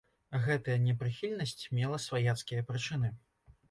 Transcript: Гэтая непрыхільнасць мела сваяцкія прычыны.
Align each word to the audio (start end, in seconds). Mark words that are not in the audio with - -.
Гэтая 0.45 0.77
непрыхільнасць 0.85 1.69
мела 1.79 2.03
сваяцкія 2.09 2.69
прычыны. 2.75 3.19